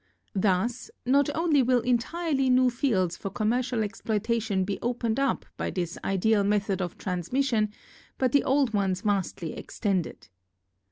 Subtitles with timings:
[0.33, 5.95] Thus, not only will entirely new fields for commercial exploitation be opened up by this
[6.03, 7.69] ideal method of transmission
[8.17, 10.29] but the old ones vastly extended.